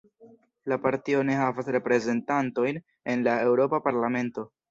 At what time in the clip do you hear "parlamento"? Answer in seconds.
3.91-4.49